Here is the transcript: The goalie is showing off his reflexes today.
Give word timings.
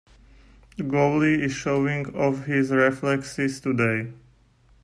The 0.77 0.83
goalie 0.83 1.37
is 1.43 1.53
showing 1.53 2.07
off 2.17 2.45
his 2.45 2.71
reflexes 2.71 3.59
today. 3.59 4.11